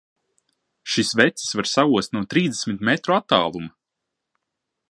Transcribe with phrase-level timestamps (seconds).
[0.93, 3.71] Šis vecis var saost no trīsdesmit metru attāluma!